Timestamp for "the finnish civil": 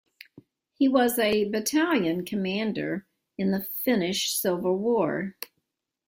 3.51-4.79